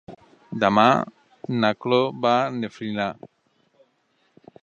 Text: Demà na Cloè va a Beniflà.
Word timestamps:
Demà 0.61 0.85
na 1.59 1.71
Cloè 1.85 2.09
va 2.25 2.33
a 2.39 2.49
Beniflà. 2.55 3.07